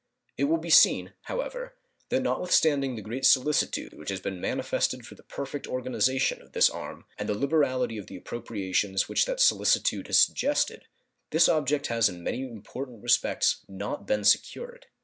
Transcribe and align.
It 0.35 0.45
will 0.45 0.57
be 0.57 0.71
seen, 0.71 1.13
however, 1.25 1.75
that 2.09 2.23
not 2.23 2.41
withstanding 2.41 2.95
the 2.95 3.03
great 3.03 3.23
solicitude 3.23 3.93
which 3.93 4.09
has 4.09 4.19
been 4.19 4.41
manifested 4.41 5.05
for 5.05 5.13
the 5.13 5.21
perfect 5.21 5.67
organization 5.67 6.41
of 6.41 6.53
this 6.53 6.71
arm 6.71 7.05
and 7.19 7.29
the 7.29 7.37
liberality 7.37 7.99
of 7.99 8.07
the 8.07 8.15
appropriations 8.15 9.07
which 9.07 9.25
that 9.25 9.39
solicitude 9.39 10.07
has 10.07 10.19
suggested, 10.19 10.87
this 11.29 11.47
object 11.47 11.85
has 11.85 12.09
in 12.09 12.23
many 12.23 12.41
important 12.41 13.03
respects 13.03 13.63
not 13.67 14.07
been 14.07 14.23
secured. 14.23 14.87